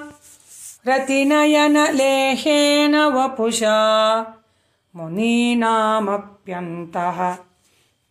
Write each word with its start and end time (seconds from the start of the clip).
रतिनयनलेहेन 0.86 2.96
वपुषा 2.96 3.78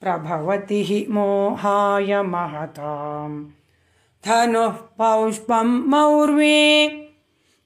प्रभवति 0.02 0.84
हि 0.84 1.08
मोहाय 1.10 2.22
महताम्। 2.22 3.46
धनुः 4.26 4.72
पौष्पं 4.72 5.90
मौर्वे 5.90 6.88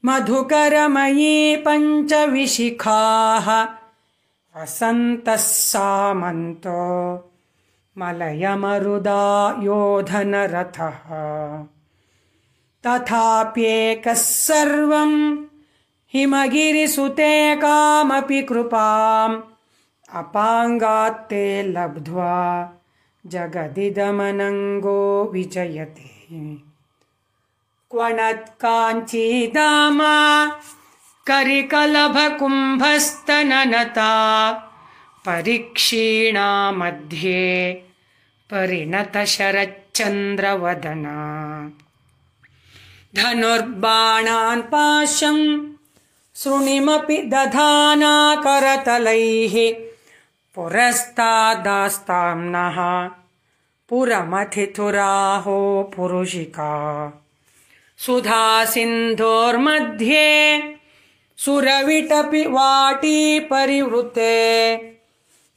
मधुकरमयी 0.05 1.55
पञ्चविशिखाः। 1.67 3.63
वसन्तः 4.57 5.35
सामन्तो 5.35 7.15
मलयमरुदा 7.97 9.55
योधनरथः। 9.59 10.99
तथाप्येकः 12.88 14.13
सर्वम् 14.13 15.45
हिमगिरिसुते 16.13 17.55
कामपि 17.55 18.41
कृपाम् 18.41 19.50
अपाङ्गात्ते 20.13 21.63
लब्ध्वा 21.63 22.69
जगदिदमनङ्गो 23.25 25.29
विजयते। 25.33 26.55
क्वणत्काञ्चीदामा 27.91 30.51
करिकलभकुम्भस्तननता 31.27 34.11
परीक्षीणा 35.25 36.71
मध्ये 36.71 37.83
परिणतशरच्चन्द्रवदना। 38.51 41.17
धनुर्बाणान् 43.16 44.61
पाशम् 44.61 45.71
शृणिमपि 46.35 47.17
दधाना 47.17 48.35
करतलैः 50.57 50.69
पुरस्तादास्तां 50.69 52.38
नः 52.38 53.09
पुरमथितुराहो 53.89 55.91
पुरुषिका। 55.95 57.13
सुधा 57.97 58.66
सिन्धोर्मध्ये 58.66 60.63
सुरविटपि 61.38 62.45
वाटी 62.45 63.39
परिवृते। 63.39 65.00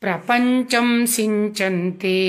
प्रपञ्चं 0.02 0.90
सिञ्चन्ति 1.16 2.20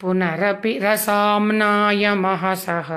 पुनरपि 0.00 0.72
रसाम्नाय 0.82 2.04
महसः 2.24 2.90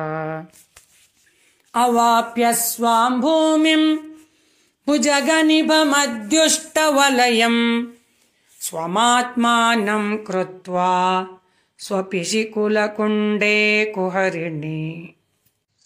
अवाप्य 1.83 2.45
स्वां 2.67 3.11
भूमिम् 3.21 3.87
भुजगनिभमद्युष्टवलयम् 4.87 7.61
स्वमात्मानं 8.65 10.05
कृत्वा 10.27 10.91
स्वपिशिकुलकुण्डे 11.85 13.57
कुहरिणि। 13.95 14.83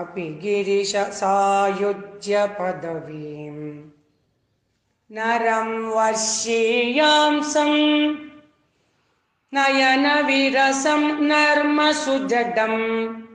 अपि 0.00 0.40
गिरिशसायुज्य 0.42 2.46
पदवीम्। 2.46 3.90
नरं 5.12 5.90
वश्येयांसं 5.90 7.72
नयनविरसं 9.54 11.20
नर्मसुजडम् 11.20 13.29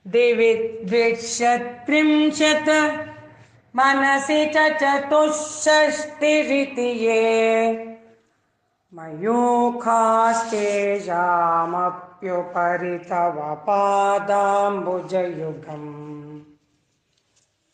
दिवि 0.07 0.81
द्विषत्रिंशत् 0.85 2.71
मनसि 3.77 4.47
च 4.47 4.79
चतुष्षष्टिरिति 4.83 6.83
ये। 6.83 7.23
मयूखास्तेषामप्युपरि 12.23 12.97
तव 13.11 13.37
पादाम्बुजयुगम् 13.67 15.91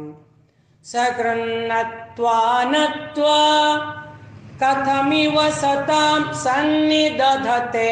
सकृन्नत्वा 0.92 2.38
नत्वा 2.64 3.42
कथमिव 4.64 5.38
सतां 5.52 6.22
सन्निदधते। 6.44 7.92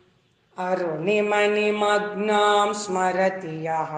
अरुणिमणिमग्नां 0.57 2.73
स्मरति 2.73 3.67
यः। 3.67 3.93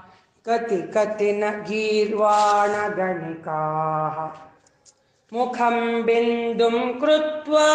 कति 0.46 0.76
कति 0.76 1.32
न 1.32 1.50
गीर्वाणगणिकाः 1.50 4.28
मुखं 5.32 6.02
बिन्दुं 6.02 6.70
कृत्वा 6.70 7.68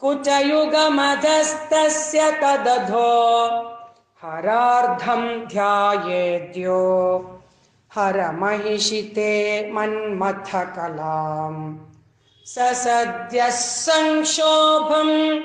कुचयुगमधस्तस्य 0.00 2.38
तदधो 2.42 3.75
हरार्धं 4.22 5.46
ध्यायेद्यो। 5.46 7.30
हरमहिषिते 7.94 9.72
मन्मथकलाम्। 9.72 11.76
स 12.46 12.58
सद्यः 12.58 13.50
संक्षोभम् 13.50 15.40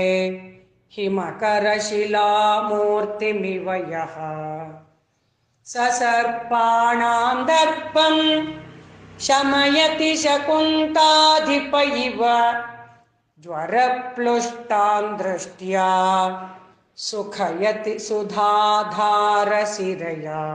हिमकरशिलामूर्तिमिव 0.91 3.73
यः। 3.73 4.15
ससर्पाणां 5.65 7.45
दर्पम् 7.45 8.47
शमयति 9.19 10.15
शकुन्ताधिप 10.15 11.75
इव। 11.75 12.19
ज्वरप्लुष्टां 13.39 15.17
दृष्ट्या 15.17 15.89
सुखयति 16.95 17.99
सुधाधारशिरया 17.99 20.45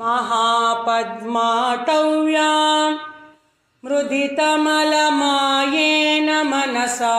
महापद्माटव्यां 0.00 2.96
मृदितमलमायेन 3.84 6.46
मनसा। 6.46 7.18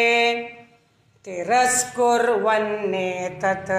तिरस्कुर्वन्नेतत् 1.25 3.71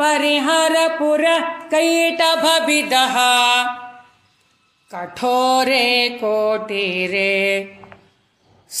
परिहरपुरः 0.00 1.46
कठोरे 4.92 5.86
कोटीरे 6.20 7.32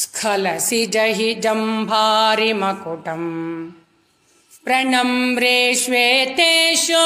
स्खलसि 0.00 0.82
जहि 0.94 1.30
जम्भारिमकुटम्। 1.44 3.30
प्रणम्रे 4.66 5.58
श्वेतेषु 5.80 7.02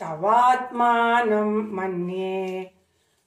तवात्मानं 0.00 1.76
मन्ये 1.76 2.70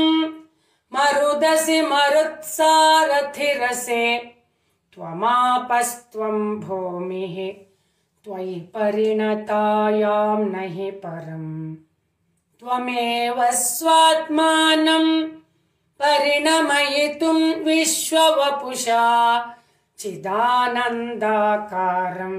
मरुदसि 0.93 1.79
मरुत्सारथिरसे 1.81 4.03
त्वमापस्त्वं 4.93 6.37
भूमिः 6.59 7.35
त्वयि 8.25 8.55
परिणतायां 8.73 10.39
न 10.39 10.55
हि 10.59 10.91
परम् 10.91 11.84
त्वमेव 12.65 13.39
स्वात्मानं 13.51 15.05
परिणमयितुं 16.01 17.39
विश्ववपुषा 17.63 19.03
चिदानन्दाकारं 19.97 22.37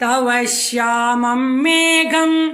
तव 0.01 0.29
श्यामं 0.47 1.43
मेघम् 1.63 2.53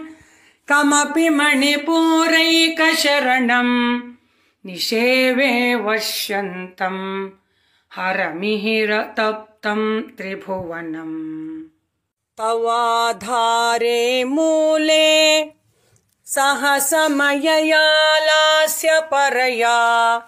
कमपि 0.68 1.28
मणिपूरैकशरणम् 1.28 4.00
निषेवे 4.66 5.74
वश्यन्तम् 5.74 7.30
हरमिहिरतप्तम् 7.96 9.86
त्रिभुवनम् 10.16 11.67
तवाधारे 12.38 14.24
मूले 14.24 15.44
सहसमययालास्य 16.24 19.00
परया 19.00 20.20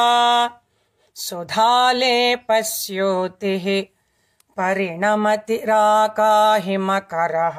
सुधालेपस्योतिः 1.16 3.66
परिणमतिराकाहिमकरः 4.58 7.58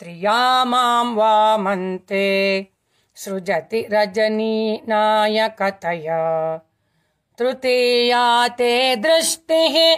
त्रिया 0.00 0.64
माम् 0.64 1.16
वामन्ते 1.16 2.66
सृजति 3.14 3.88
रजनीनायकतया 3.92 6.56
तृतीया 7.38 8.48
ते 8.48 8.96
दृष्टिः 8.96 9.96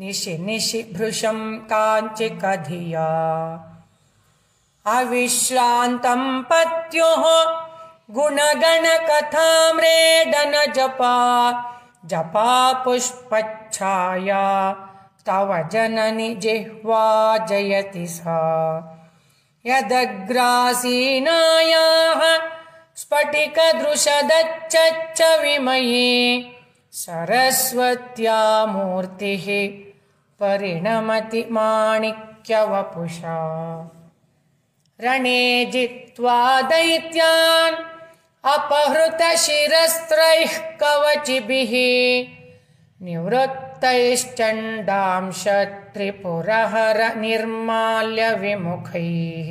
निशि 0.00 0.34
निशि 0.38 0.80
भृशं 0.96 1.38
काञ्चिकधिया। 1.72 3.08
अविश्रान्तं 4.86 6.22
पत्युः 6.42 7.24
गुणगणकथाम्रेडन 8.10 10.54
जपा 12.04 12.16
जपा 12.16 12.72
पुष्पच्छाया 12.72 14.72
तव 15.26 15.68
जननि 15.72 16.34
जिह्वा 16.34 17.38
जयति 17.38 18.06
सा। 18.06 18.38
यदग्रासीनायाः 19.66 22.46
स्फटिकदृशदच्चच्च 22.96 25.22
विमये 25.42 26.50
सरस्वत्या 26.92 28.66
मूर्तिः 28.66 29.44
परिणमति 30.40 31.46
माणिक्यवपुषा 31.50 33.38
रणे 35.00 35.64
जित्वा 35.64 36.60
दैत्यान् 36.60 37.99
अपहृतशिरस्त्रैः 38.44 40.52
कवचिभिः 40.82 41.72
निवृत्तैश्चण्डांश 43.06 45.42
त्रिपुरहर 45.94 46.98
निर्माल्य 47.16 48.30
विमुखैः 48.40 49.50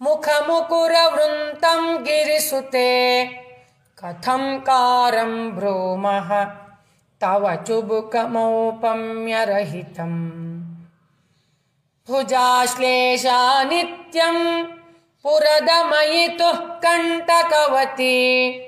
मुखमुकुरवृन्तं 0.02 2.04
गिरिसुते। 2.04 3.30
कथं 4.04 4.60
कारं 4.60 5.52
भ्रूमः 5.52 6.48
तव 7.22 7.64
चुबुकमौपम्यरहितम् 7.68 10.51
भुजाश्लेषा 12.08 13.64
नित्यम् 13.64 14.66
पुरदमयितुः 15.24 16.54
कण्टकवती। 16.54 18.60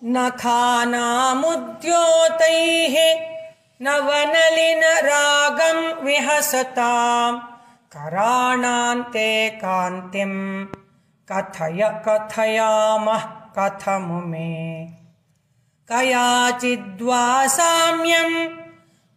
नखानामुद्योतैः 0.05 2.97
नवनलिनरागं 3.87 5.79
विहसताम् 6.05 7.41
कराणान्ते 7.93 9.31
कान्तिम् 9.51 10.67
कथय 11.33 11.81
कथयामः 12.09 13.25
मे 14.31 14.49
कयाचिद्वा 15.91 17.25
साम्यम् 17.47 18.37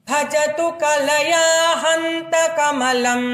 भजतु 0.09 0.67
कलया 0.81 1.45
हन्तकमलम् 1.83 3.29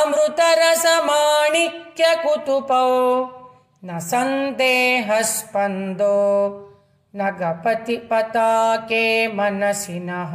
अमृतरसमाणिक्यकुतुपौ 0.00 2.88
न 3.84 3.88
सन्देहस्पन्दो 4.10 6.18
न 7.14 7.20
गपति 7.40 7.96
पताके 8.10 9.06
मनसि 9.36 9.98
नः 10.08 10.34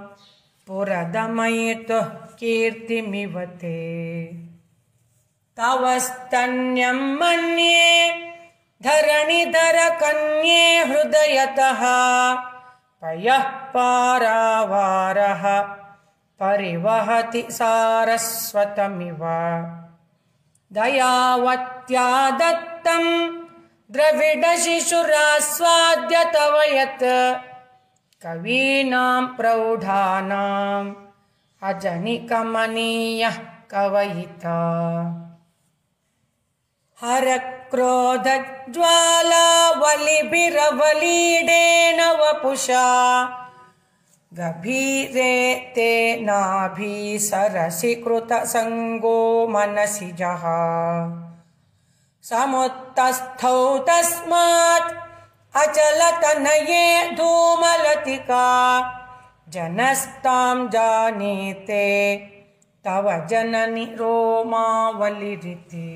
पुरदमयितुः 0.67 2.07
कीर्तिमिव 2.39 3.35
ते। 3.45 3.77
तव 5.57 5.83
मन्ये 6.93 7.87
धरणिधरकन्ये 8.83 10.83
हृदयतः। 10.83 11.81
पयः 13.01 13.43
पारावारः। 13.43 15.67
परिवहति 16.39 17.45
सारस्वतमिव। 17.49 19.19
दयावत्या 20.73 22.29
दत्तम् 22.29 23.39
द्रविडशिशुरास्वाद्य 23.91 26.25
तव 26.25 26.61
यत् 26.61 27.41
कवीनां 28.23 29.27
प्रौढानाम् 29.27 30.93
अजनिकमनीयः 31.63 33.37
कवयिता। 33.73 34.57
हरक्रोधज्वालावलिभिरवलीडेन 37.01 37.56
वपुषा 42.13 42.87
गभीरे 44.33 45.55
ते 45.75 46.21
नाभि 46.21 47.29
कृतसङ्गो 47.95 49.47
मनसि 49.47 50.11
जः। 50.11 50.43
समुत्तस्थौ 52.23 53.77
तस्मात् 53.77 54.93
अचलतनये 55.57 57.15
धूमलतिका। 57.15 58.47
जनस्तां 59.49 60.69
जानीते 60.69 62.15
तव 62.85 63.27
जननि 63.29 63.85
रोमावलिरिति 63.99 65.89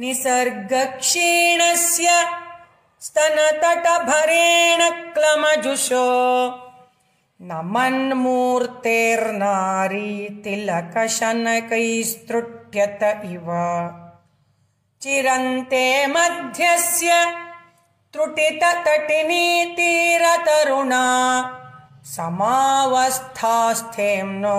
निसर्गक्षीणस्य 0.00 2.08
स्तनतटभरेण 3.00 4.90
क्लमजुषो। 4.90 6.08
न 7.42 7.60
मन्मूर्तेर्नारी 7.64 10.42
तिलकशनकैस्तृट्यत 10.44 13.20
इव। 13.24 13.46
चिरन्ते 15.02 16.06
मध्यस्य 16.06 17.10
त्रुटिततटिनीतीरतरुणा। 18.12 21.04
समावस्थास्थेम्नो 22.04 24.58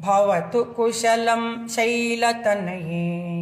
भवतु 0.00 0.64
कुशलं 0.64 1.68
शैलतनये 1.68 3.33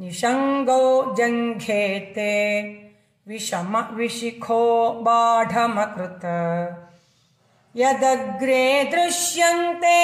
निषङ्गौ 0.00 0.84
जङ्घेते 1.18 2.34
विषम 3.28 3.72
विशिखो 3.98 4.64
बाढमकृत। 5.06 6.24
यदग्रे 7.76 8.66
दृश्यन्ते 8.92 10.00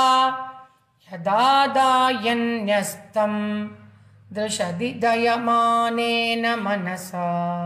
यदा 1.12 1.66
दायन्यस्तं 1.66 3.66
दृशदि 4.32 4.92
दयमानेन 4.92 6.60
मनसा। 6.60 7.65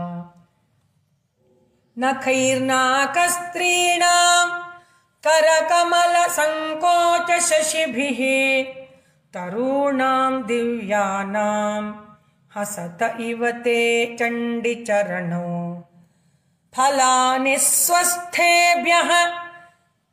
नखैर्नाकस्त्रीणां 1.99 4.47
करकमलसङ्कोचशशिभिः 5.25 8.21
तरूणां 9.35 10.31
दिव्यानां 10.47 11.83
हसत 12.55 13.01
इव 13.27 13.41
ते 13.65 13.81
चण्डिचरणौ। 14.19 15.51
फलानि 16.75 17.55
स्वस्थेभ्यः 17.59 19.11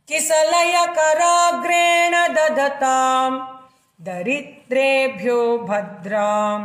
किसलयकराग्रेण 0.09 2.15
ददतां 2.37 3.31
दरिद्रेभ्यो 4.07 5.41
भद्रां 5.69 6.59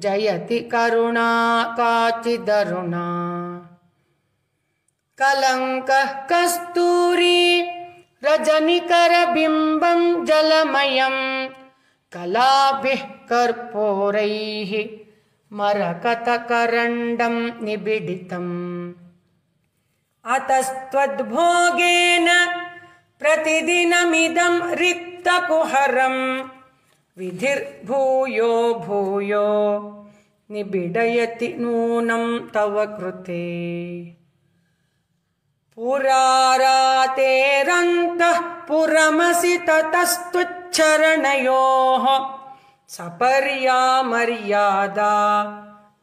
जयति 0.00 0.60
करुणा 0.60 1.30
काचिदरुणा 1.80 3.06
कलङ्कः 5.22 6.04
कस्तूरी 6.04 7.70
रजनिकरबिम्बं 8.24 10.24
जलमयं। 10.24 11.48
कलाभिः 12.12 13.02
कर्पूरैः 13.30 14.72
मरकतकरण्डं 15.52 17.64
निबिडितम्। 17.64 18.92
अतस्त्वद्भोगेन 20.24 22.28
प्रतिदिनमिदं 23.20 24.60
रिक्तकुहरम् 25.28 26.48
विधिर्भूयो 27.18 28.74
भूयो। 28.74 30.06
निबिडयति 30.50 31.56
नूनं 31.60 32.48
तव 32.48 32.84
कृते। 32.84 34.16
पुरारातेरन्तः 35.76 38.40
पुरमसि 38.40 39.58
ततस्तुच्छरणयोः। 39.58 42.28
सपर्या 42.88 44.02
मर्यादा 44.02 45.44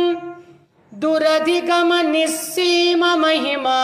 दुरधिगमनिस्सीममहिमा 0.92 3.80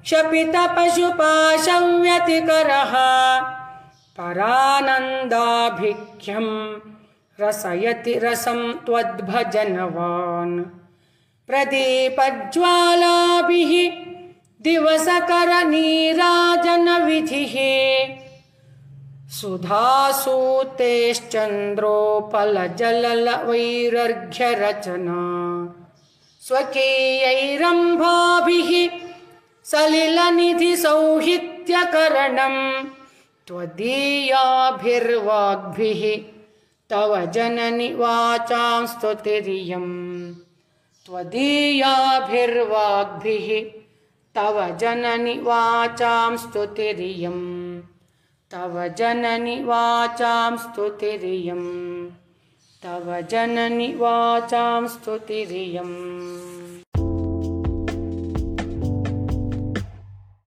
क्षपितपशुपाशव्यतिकरः 0.06 2.92
परानन्दाभिख्यं 4.18 5.28
रसयति 7.38 8.14
रसं 8.24 8.60
त्वद्भजनवान् 8.86 10.56
प्रदीपज्वालाभिः 11.48 13.72
दिवसकरनीराजनविधिः 14.66 17.54
सुधासूतेश्चन्द्रोपलजलवैरर्घ्यरचना 24.14 25.22
स्वकीयैरम्भाभिः 26.46 28.70
सलिलनिधिसौहित्यकरणम् 29.70 32.60
त्वदीयाभिर्वाग्भिः 33.48 34.42
तव 36.90 37.12
जननि 37.34 37.88
वाचां 38.00 38.80
स्तुतिरियम् 38.92 39.94
त्वदीयाभिर्वाग्भिः 41.06 41.78
तव 44.36 44.56
जननि 44.80 45.34
वाचां 45.48 46.30
स्तुतिरियम् 46.42 47.46
तव 48.50 48.74
जननि 48.98 49.56
वाचां 49.70 50.52
स्तुतिरियम् 50.64 51.70
तव 52.84 53.06
जननि 53.30 53.86
वाचां 54.00 54.86
स्तुतिरियम् 54.94 55.94